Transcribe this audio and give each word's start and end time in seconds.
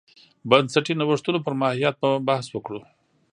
بنسټي 0.49 0.93
نوښتونو 0.99 1.39
پر 1.45 1.53
ماهیت 1.61 1.95
به 2.01 2.09
بحث 2.27 2.47
وکړو. 2.51 2.79